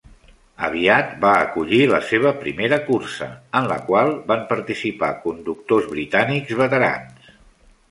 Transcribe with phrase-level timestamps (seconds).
[0.67, 3.29] Aviat, va acollir la seva primera cursa,
[3.61, 7.33] en la qual van participar conductors britànics veterans.